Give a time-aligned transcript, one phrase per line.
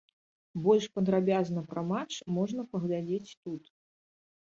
[0.67, 2.11] Больш падрабязна пра матч
[2.41, 3.63] можна паглядзець тут.